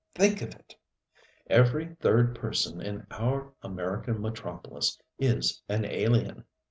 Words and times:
Think 0.15 0.41
of 0.41 0.55
it! 0.55 0.73
Every 1.47 1.95
third 2.01 2.33
person 2.33 2.81
in 2.81 3.05
our 3.11 3.53
American 3.61 4.19
metropolis 4.19 4.97
is 5.19 5.61
an 5.69 5.85
alien. 5.85 6.45